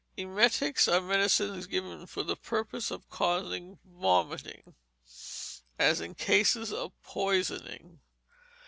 Emetics 0.17 0.87
are 0.87 0.99
medicines 0.99 1.67
given 1.67 2.07
for 2.07 2.23
the 2.23 2.35
purpose 2.35 2.89
of 2.89 3.07
causing 3.11 3.77
vomiting, 3.85 4.73
as 5.77 6.01
in 6.01 6.15
cases 6.15 6.73
of 6.73 6.91
poisoning. 7.03 7.99